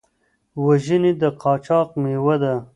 [0.65, 2.53] وژنې د قاچاق مېوه ده.